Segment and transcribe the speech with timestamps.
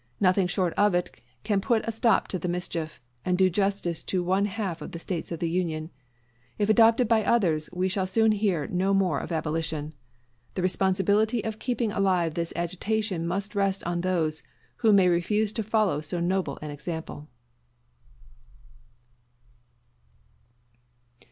[0.19, 1.11] Nothing short of it
[1.43, 4.97] can put a stop to the mischief, and do justice to one half of the
[4.97, 5.91] States of the Union.
[6.57, 9.93] If adopted by others, we shall soon hear no more of abolition.
[10.55, 14.41] The responsibility of keeping alive this agitation must rest on those
[14.77, 17.27] who may refuse to follow so noble an example.